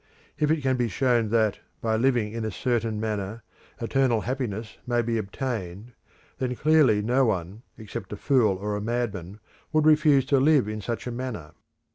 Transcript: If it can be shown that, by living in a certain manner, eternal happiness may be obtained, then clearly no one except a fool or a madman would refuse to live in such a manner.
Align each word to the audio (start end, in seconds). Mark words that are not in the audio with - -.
If 0.39 0.49
it 0.49 0.63
can 0.63 0.77
be 0.77 0.87
shown 0.87 1.29
that, 1.29 1.59
by 1.79 1.95
living 1.95 2.33
in 2.33 2.43
a 2.43 2.49
certain 2.49 2.99
manner, 2.99 3.43
eternal 3.79 4.21
happiness 4.21 4.79
may 4.87 5.03
be 5.03 5.19
obtained, 5.19 5.93
then 6.39 6.55
clearly 6.55 7.03
no 7.03 7.23
one 7.25 7.61
except 7.77 8.11
a 8.11 8.17
fool 8.17 8.57
or 8.57 8.75
a 8.75 8.81
madman 8.81 9.39
would 9.71 9.85
refuse 9.85 10.25
to 10.25 10.39
live 10.39 10.67
in 10.67 10.81
such 10.81 11.05
a 11.05 11.11
manner. 11.11 11.51